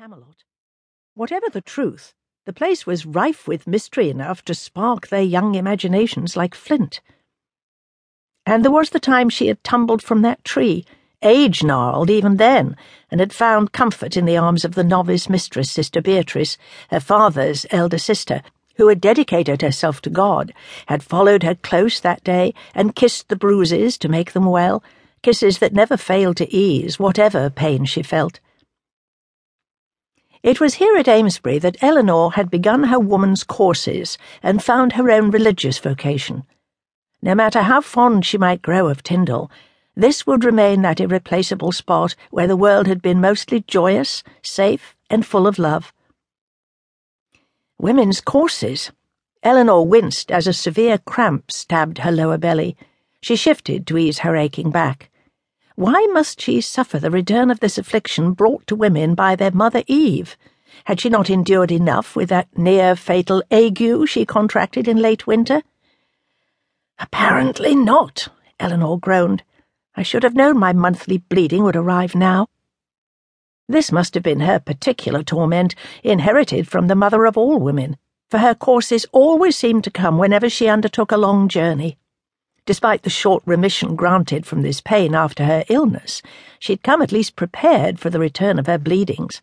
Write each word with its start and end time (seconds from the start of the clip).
Camelot. 0.00 0.44
Whatever 1.12 1.50
the 1.50 1.60
truth, 1.60 2.14
the 2.46 2.54
place 2.54 2.86
was 2.86 3.04
rife 3.04 3.46
with 3.46 3.66
mystery 3.66 4.08
enough 4.08 4.42
to 4.46 4.54
spark 4.54 5.08
their 5.08 5.20
young 5.20 5.56
imaginations 5.56 6.38
like 6.38 6.54
flint. 6.54 7.02
And 8.46 8.64
there 8.64 8.72
was 8.72 8.88
the 8.88 8.98
time 8.98 9.28
she 9.28 9.48
had 9.48 9.62
tumbled 9.62 10.02
from 10.02 10.22
that 10.22 10.42
tree, 10.42 10.86
age 11.20 11.62
gnarled 11.62 12.08
even 12.08 12.38
then, 12.38 12.78
and 13.10 13.20
had 13.20 13.34
found 13.34 13.74
comfort 13.74 14.16
in 14.16 14.24
the 14.24 14.38
arms 14.38 14.64
of 14.64 14.74
the 14.74 14.82
novice 14.82 15.28
mistress, 15.28 15.70
Sister 15.70 16.00
Beatrice, 16.00 16.56
her 16.88 16.98
father's 17.00 17.66
elder 17.70 17.98
sister, 17.98 18.40
who 18.76 18.88
had 18.88 19.02
dedicated 19.02 19.60
herself 19.60 20.00
to 20.00 20.08
God, 20.08 20.54
had 20.86 21.02
followed 21.02 21.42
her 21.42 21.56
close 21.56 22.00
that 22.00 22.24
day 22.24 22.54
and 22.74 22.96
kissed 22.96 23.28
the 23.28 23.36
bruises 23.36 23.98
to 23.98 24.08
make 24.08 24.32
them 24.32 24.46
well 24.46 24.82
kisses 25.22 25.58
that 25.58 25.74
never 25.74 25.98
failed 25.98 26.38
to 26.38 26.50
ease 26.50 26.98
whatever 26.98 27.50
pain 27.50 27.84
she 27.84 28.02
felt. 28.02 28.40
It 30.42 30.58
was 30.58 30.74
here 30.74 30.96
at 30.96 31.06
Amesbury 31.06 31.58
that 31.58 31.82
Eleanor 31.82 32.32
had 32.32 32.50
begun 32.50 32.84
her 32.84 32.98
woman's 32.98 33.44
courses 33.44 34.16
and 34.42 34.62
found 34.62 34.94
her 34.94 35.10
own 35.10 35.30
religious 35.30 35.78
vocation. 35.78 36.44
No 37.20 37.34
matter 37.34 37.60
how 37.60 37.82
fond 37.82 38.24
she 38.24 38.38
might 38.38 38.62
grow 38.62 38.88
of 38.88 39.02
Tyndal, 39.02 39.50
this 39.94 40.26
would 40.26 40.42
remain 40.42 40.80
that 40.80 40.98
irreplaceable 40.98 41.72
spot 41.72 42.14
where 42.30 42.46
the 42.46 42.56
world 42.56 42.86
had 42.86 43.02
been 43.02 43.20
mostly 43.20 43.60
joyous, 43.60 44.22
safe, 44.42 44.96
and 45.10 45.26
full 45.26 45.46
of 45.46 45.58
love. 45.58 45.92
Women's 47.78 48.22
courses. 48.22 48.92
Eleanor 49.42 49.86
winced 49.86 50.32
as 50.32 50.46
a 50.46 50.54
severe 50.54 50.96
cramp 50.96 51.50
stabbed 51.50 51.98
her 51.98 52.12
lower 52.12 52.38
belly. 52.38 52.78
She 53.20 53.36
shifted 53.36 53.86
to 53.86 53.98
ease 53.98 54.20
her 54.20 54.36
aching 54.36 54.70
back. 54.70 55.09
Why 55.80 56.06
must 56.12 56.42
she 56.42 56.60
suffer 56.60 56.98
the 56.98 57.10
return 57.10 57.50
of 57.50 57.60
this 57.60 57.78
affliction 57.78 58.34
brought 58.34 58.66
to 58.66 58.76
women 58.76 59.14
by 59.14 59.34
their 59.34 59.50
mother 59.50 59.82
Eve? 59.86 60.36
Had 60.84 61.00
she 61.00 61.08
not 61.08 61.30
endured 61.30 61.72
enough 61.72 62.14
with 62.14 62.28
that 62.28 62.48
near 62.54 62.94
fatal 62.94 63.42
ague 63.50 64.06
she 64.06 64.26
contracted 64.26 64.86
in 64.86 64.98
late 64.98 65.26
winter? 65.26 65.62
Apparently 66.98 67.74
not, 67.74 68.28
Eleanor 68.58 68.98
groaned. 68.98 69.42
I 69.96 70.02
should 70.02 70.22
have 70.22 70.34
known 70.34 70.58
my 70.58 70.74
monthly 70.74 71.16
bleeding 71.16 71.62
would 71.64 71.76
arrive 71.76 72.14
now. 72.14 72.48
This 73.66 73.90
must 73.90 74.12
have 74.12 74.22
been 74.22 74.40
her 74.40 74.58
particular 74.58 75.22
torment, 75.22 75.74
inherited 76.04 76.68
from 76.68 76.88
the 76.88 76.94
mother 76.94 77.24
of 77.24 77.38
all 77.38 77.58
women, 77.58 77.96
for 78.28 78.36
her 78.36 78.54
courses 78.54 79.06
always 79.12 79.56
seemed 79.56 79.84
to 79.84 79.90
come 79.90 80.18
whenever 80.18 80.50
she 80.50 80.68
undertook 80.68 81.10
a 81.10 81.16
long 81.16 81.48
journey. 81.48 81.96
Despite 82.66 83.02
the 83.02 83.10
short 83.10 83.42
remission 83.46 83.96
granted 83.96 84.46
from 84.46 84.62
this 84.62 84.80
pain 84.80 85.14
after 85.14 85.44
her 85.44 85.64
illness, 85.68 86.22
she'd 86.58 86.82
come 86.82 87.02
at 87.02 87.12
least 87.12 87.36
prepared 87.36 87.98
for 87.98 88.10
the 88.10 88.20
return 88.20 88.58
of 88.58 88.66
her 88.66 88.78
bleedings. 88.78 89.40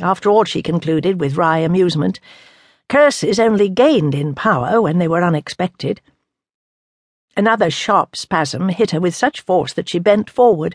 After 0.00 0.30
all, 0.30 0.44
she 0.44 0.62
concluded 0.62 1.20
with 1.20 1.36
wry 1.36 1.58
amusement, 1.58 2.20
curses 2.88 3.38
only 3.38 3.68
gained 3.68 4.14
in 4.14 4.34
power 4.34 4.80
when 4.80 4.98
they 4.98 5.08
were 5.08 5.22
unexpected. 5.22 6.00
Another 7.36 7.70
sharp 7.70 8.16
spasm 8.16 8.68
hit 8.70 8.92
her 8.92 9.00
with 9.00 9.14
such 9.14 9.40
force 9.40 9.72
that 9.74 9.88
she 9.88 9.98
bent 9.98 10.30
forward. 10.30 10.74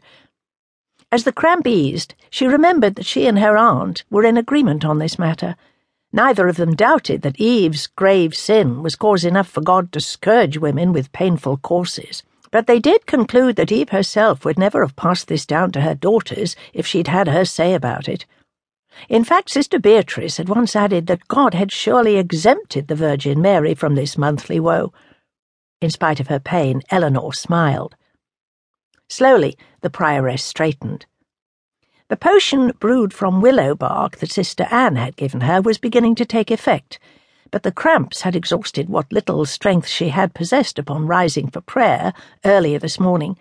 As 1.12 1.24
the 1.24 1.32
cramp 1.32 1.68
eased, 1.68 2.16
she 2.30 2.48
remembered 2.48 2.96
that 2.96 3.06
she 3.06 3.28
and 3.28 3.40
her 3.40 3.58
aunt 3.58 4.04
were 4.10 4.24
in 4.24 4.38
agreement 4.38 4.86
on 4.86 5.00
this 5.00 5.18
matter. 5.18 5.56
Neither 6.16 6.48
of 6.48 6.56
them 6.56 6.78
doubted 6.78 7.24
that 7.24 7.42
Eve's 7.42 7.88
grave 7.88 8.34
sin 8.34 8.82
was 8.82 8.96
cause 8.96 9.26
enough 9.26 9.50
for 9.50 9.60
God 9.60 9.92
to 9.92 10.00
scourge 10.00 10.58
women 10.58 10.94
with 10.94 11.12
painful 11.12 11.58
courses, 11.58 12.24
but 12.52 12.68
they 12.68 12.80
did 12.80 13.06
conclude 13.06 13.58
that 13.58 13.70
Eve 13.70 13.90
herself 13.90 14.46
would 14.46 14.58
never 14.58 14.80
have 14.82 14.96
passed 14.96 15.28
this 15.28 15.46
down 15.46 15.74
to 15.74 15.82
her 15.82 15.94
daughters 15.94 16.56
if 16.74 16.88
she'd 16.88 17.10
had 17.10 17.28
her 17.28 17.44
say 17.44 17.74
about 17.74 18.08
it. 18.08 18.26
In 19.10 19.26
fact, 19.26 19.50
Sister 19.50 19.78
Beatrice 19.78 20.38
had 20.38 20.48
once 20.48 20.74
added 20.74 21.08
that 21.08 21.28
God 21.28 21.54
had 21.54 21.70
surely 21.70 22.16
exempted 22.16 22.88
the 22.88 22.96
Virgin 22.96 23.42
Mary 23.42 23.76
from 23.76 23.96
this 23.96 24.18
monthly 24.18 24.58
woe. 24.58 24.94
In 25.82 25.90
spite 25.90 26.22
of 26.22 26.30
her 26.30 26.40
pain, 26.40 26.82
Eleanor 26.92 27.34
smiled. 27.34 27.94
Slowly, 29.10 29.58
the 29.82 29.90
prioress 29.90 30.44
straightened. 30.46 31.08
The 32.08 32.18
potion 32.18 32.72
brewed 32.80 33.14
from 33.14 33.42
willow 33.42 33.74
bark 33.74 34.18
that 34.18 34.32
Sister 34.32 34.68
Anne 34.70 34.96
had 34.96 35.16
given 35.16 35.42
her 35.42 35.60
was 35.60 35.80
beginning 35.80 36.14
to 36.16 36.26
take 36.26 36.52
effect, 36.52 37.00
but 37.50 37.64
the 37.64 37.72
cramps 37.72 38.22
had 38.22 38.36
exhausted 38.36 38.90
what 38.90 39.12
little 39.12 39.44
strength 39.46 39.88
she 39.88 40.10
had 40.10 40.36
possessed 40.36 40.78
upon 40.78 41.08
rising 41.08 41.50
for 41.50 41.62
prayer 41.62 42.14
earlier 42.46 42.78
this 42.78 43.00
morning. 43.00 43.40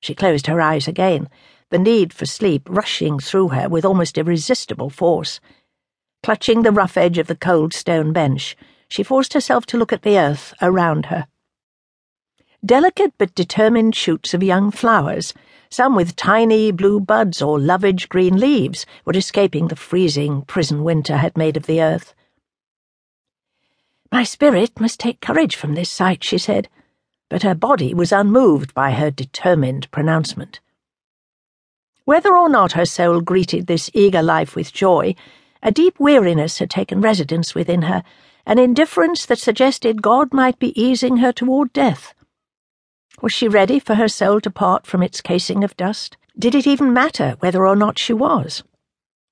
She 0.00 0.14
closed 0.14 0.46
her 0.46 0.58
eyes 0.58 0.88
again, 0.88 1.28
the 1.68 1.78
need 1.78 2.14
for 2.14 2.24
sleep 2.24 2.62
rushing 2.70 3.18
through 3.18 3.48
her 3.48 3.68
with 3.68 3.84
almost 3.84 4.16
irresistible 4.16 4.88
force. 4.88 5.38
Clutching 6.22 6.62
the 6.62 6.72
rough 6.72 6.96
edge 6.96 7.18
of 7.18 7.26
the 7.26 7.36
cold 7.36 7.74
stone 7.74 8.14
bench, 8.14 8.56
she 8.88 9.02
forced 9.02 9.34
herself 9.34 9.66
to 9.66 9.76
look 9.76 9.92
at 9.92 10.00
the 10.00 10.18
earth 10.18 10.54
around 10.62 11.06
her. 11.06 11.26
Delicate 12.64 13.14
but 13.18 13.34
determined 13.34 13.94
shoots 13.94 14.34
of 14.34 14.42
young 14.42 14.70
flowers 14.70 15.32
some 15.70 15.94
with 15.94 16.16
tiny 16.16 16.70
blue 16.70 16.98
buds 16.98 17.42
or 17.42 17.60
lovage 17.60 18.08
green 18.08 18.38
leaves, 18.38 18.86
were 19.04 19.12
escaping 19.12 19.68
the 19.68 19.76
freezing 19.76 20.42
prison 20.42 20.82
winter 20.82 21.18
had 21.18 21.36
made 21.36 21.56
of 21.56 21.66
the 21.66 21.82
earth. 21.82 22.14
My 24.10 24.24
spirit 24.24 24.80
must 24.80 24.98
take 24.98 25.20
courage 25.20 25.54
from 25.54 25.74
this 25.74 25.90
sight, 25.90 26.24
she 26.24 26.38
said, 26.38 26.68
but 27.28 27.42
her 27.42 27.54
body 27.54 27.92
was 27.92 28.12
unmoved 28.12 28.72
by 28.72 28.92
her 28.92 29.10
determined 29.10 29.90
pronouncement. 29.90 30.60
Whether 32.06 32.34
or 32.34 32.48
not 32.48 32.72
her 32.72 32.86
soul 32.86 33.20
greeted 33.20 33.66
this 33.66 33.90
eager 33.92 34.22
life 34.22 34.56
with 34.56 34.72
joy, 34.72 35.14
a 35.62 35.70
deep 35.70 36.00
weariness 36.00 36.58
had 36.58 36.70
taken 36.70 37.02
residence 37.02 37.54
within 37.54 37.82
her, 37.82 38.02
an 38.46 38.58
indifference 38.58 39.26
that 39.26 39.38
suggested 39.38 40.00
God 40.00 40.32
might 40.32 40.58
be 40.58 40.80
easing 40.80 41.18
her 41.18 41.32
toward 41.32 41.74
death. 41.74 42.14
Was 43.20 43.32
she 43.32 43.48
ready 43.48 43.80
for 43.80 43.96
her 43.96 44.08
soul 44.08 44.40
to 44.42 44.50
part 44.50 44.86
from 44.86 45.02
its 45.02 45.20
casing 45.20 45.64
of 45.64 45.76
dust? 45.76 46.16
Did 46.38 46.54
it 46.54 46.68
even 46.68 46.92
matter 46.92 47.34
whether 47.40 47.66
or 47.66 47.74
not 47.74 47.98
she 47.98 48.12
was? 48.12 48.62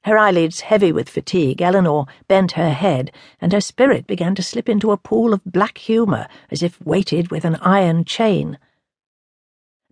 Her 0.03 0.19
eyelids 0.19 0.63
heavy 0.63 0.91
with 0.91 1.09
fatigue, 1.09 1.63
Eleanor 1.63 2.07
bent 2.27 2.53
her 2.53 2.71
head, 2.71 3.13
and 3.41 3.53
her 3.53 3.61
spirit 3.61 4.09
began 4.09 4.35
to 4.35 4.43
slip 4.43 4.69
into 4.69 4.91
a 4.91 4.97
pool 4.97 5.33
of 5.33 5.45
black 5.45 5.79
humour 5.79 6.27
as 6.51 6.65
if 6.65 6.81
weighted 6.81 7.31
with 7.31 7.45
an 7.45 7.57
iron 7.57 8.05
chain. 8.05 8.59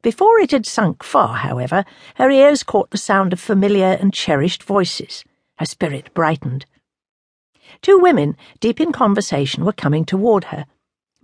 Before 0.03 0.41
it 0.41 0.51
had 0.51 0.67
sunk 0.67 1.05
far, 1.05 1.37
however, 1.37 1.85
her 2.17 2.31
ears 2.31 2.65
caught 2.65 2.91
the 2.91 2.99
sound 2.99 3.33
of 3.33 3.41
familiar 3.41 3.97
and 4.01 4.13
cherished 4.13 4.65
voices. 4.65 5.25
Her 5.59 5.67
spirit 5.67 6.13
brightened. 6.15 6.67
Two 7.81 7.99
women, 7.99 8.37
deep 8.59 8.81
in 8.81 8.91
conversation, 8.91 9.65
were 9.65 9.73
coming 9.73 10.05
toward 10.05 10.45
her. 10.45 10.67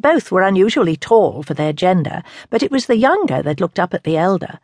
Both 0.01 0.33
were 0.33 0.41
unusually 0.41 0.97
tall 0.97 1.43
for 1.43 1.53
their 1.53 1.75
gender, 1.75 2.23
but 2.49 2.63
it 2.63 2.71
was 2.71 2.87
the 2.87 2.97
younger 2.97 3.43
that 3.43 3.61
looked 3.61 3.79
up 3.79 3.93
at 3.93 4.05
the 4.05 4.17
elder. 4.17 4.59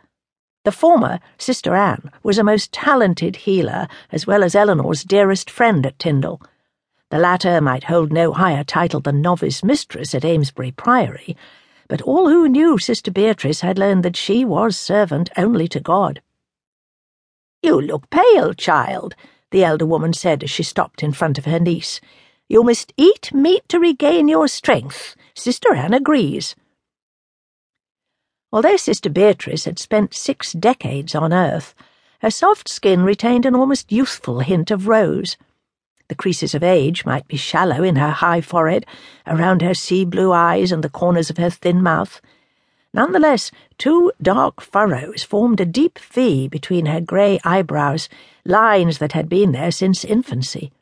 The 0.64 0.72
former, 0.72 1.20
Sister 1.36 1.74
Anne, 1.74 2.10
was 2.22 2.38
a 2.38 2.42
most 2.42 2.72
talented 2.72 3.36
healer, 3.36 3.86
as 4.10 4.26
well 4.26 4.42
as 4.42 4.54
Eleanor's 4.54 5.04
dearest 5.04 5.50
friend 5.50 5.84
at 5.84 5.98
Tyndal. 5.98 6.40
The 7.10 7.18
latter 7.18 7.60
might 7.60 7.84
hold 7.84 8.14
no 8.14 8.32
higher 8.32 8.64
title 8.64 9.00
than 9.00 9.20
novice 9.20 9.62
mistress 9.62 10.14
at 10.14 10.24
Amesbury 10.24 10.70
Priory, 10.70 11.36
but 11.86 12.00
all 12.00 12.30
who 12.30 12.48
knew 12.48 12.78
Sister 12.78 13.10
Beatrice 13.10 13.60
had 13.60 13.78
learned 13.78 14.04
that 14.04 14.16
she 14.16 14.42
was 14.42 14.74
servant 14.74 15.28
only 15.36 15.68
to 15.68 15.80
God. 15.80 16.22
You 17.62 17.78
look 17.78 18.08
pale, 18.08 18.54
child, 18.54 19.14
the 19.50 19.64
elder 19.64 19.86
woman 19.86 20.14
said 20.14 20.42
as 20.42 20.50
she 20.50 20.62
stopped 20.62 21.02
in 21.02 21.12
front 21.12 21.36
of 21.36 21.44
her 21.44 21.60
niece. 21.60 22.00
You 22.48 22.62
must 22.62 22.92
eat 22.96 23.34
meat 23.34 23.68
to 23.70 23.80
regain 23.80 24.28
your 24.28 24.46
strength. 24.46 25.16
Sister 25.34 25.74
Anne 25.74 25.92
agrees. 25.92 26.54
Although 28.52 28.76
Sister 28.76 29.10
Beatrice 29.10 29.64
had 29.64 29.80
spent 29.80 30.14
six 30.14 30.52
decades 30.52 31.16
on 31.16 31.32
Earth, 31.32 31.74
her 32.20 32.30
soft 32.30 32.68
skin 32.68 33.02
retained 33.02 33.46
an 33.46 33.56
almost 33.56 33.90
youthful 33.90 34.40
hint 34.40 34.70
of 34.70 34.86
rose. 34.86 35.36
The 36.06 36.14
creases 36.14 36.54
of 36.54 36.62
age 36.62 37.04
might 37.04 37.26
be 37.26 37.36
shallow 37.36 37.82
in 37.82 37.96
her 37.96 38.10
high 38.10 38.40
forehead, 38.40 38.86
around 39.26 39.60
her 39.60 39.74
sea 39.74 40.04
blue 40.04 40.30
eyes 40.30 40.70
and 40.70 40.84
the 40.84 40.88
corners 40.88 41.30
of 41.30 41.38
her 41.38 41.50
thin 41.50 41.82
mouth. 41.82 42.20
Nonetheless, 42.94 43.50
two 43.76 44.12
dark 44.22 44.60
furrows 44.60 45.24
formed 45.24 45.60
a 45.60 45.66
deep 45.66 45.98
V 45.98 46.46
between 46.46 46.86
her 46.86 47.00
grey 47.00 47.40
eyebrows, 47.42 48.08
lines 48.44 48.98
that 48.98 49.12
had 49.12 49.28
been 49.28 49.50
there 49.50 49.72
since 49.72 50.04
infancy. 50.04 50.72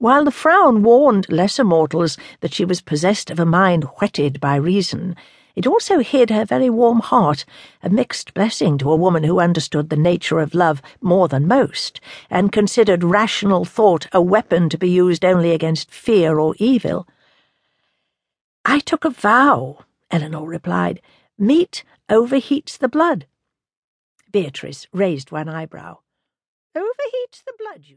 While 0.00 0.24
the 0.24 0.30
frown 0.30 0.84
warned 0.84 1.28
lesser 1.28 1.64
mortals 1.64 2.16
that 2.38 2.54
she 2.54 2.64
was 2.64 2.80
possessed 2.80 3.32
of 3.32 3.40
a 3.40 3.44
mind 3.44 3.82
whetted 3.96 4.40
by 4.40 4.54
reason, 4.54 5.16
it 5.56 5.66
also 5.66 5.98
hid 5.98 6.30
her 6.30 6.44
very 6.44 6.70
warm 6.70 7.00
heart, 7.00 7.44
a 7.82 7.90
mixed 7.90 8.32
blessing 8.32 8.78
to 8.78 8.92
a 8.92 8.96
woman 8.96 9.24
who 9.24 9.40
understood 9.40 9.90
the 9.90 9.96
nature 9.96 10.38
of 10.38 10.54
love 10.54 10.80
more 11.00 11.26
than 11.26 11.48
most, 11.48 12.00
and 12.30 12.52
considered 12.52 13.02
rational 13.02 13.64
thought 13.64 14.06
a 14.12 14.22
weapon 14.22 14.68
to 14.68 14.78
be 14.78 14.88
used 14.88 15.24
only 15.24 15.50
against 15.50 15.90
fear 15.90 16.38
or 16.38 16.54
evil. 16.58 17.08
I 18.64 18.78
took 18.78 19.04
a 19.04 19.10
vow, 19.10 19.84
Eleanor 20.12 20.46
replied. 20.46 21.02
Meat 21.36 21.82
overheats 22.08 22.78
the 22.78 22.88
blood. 22.88 23.26
Beatrice 24.30 24.86
raised 24.92 25.32
one 25.32 25.48
eyebrow. 25.48 25.98
Overheats 26.76 27.42
the 27.44 27.54
blood, 27.58 27.80
you 27.82 27.96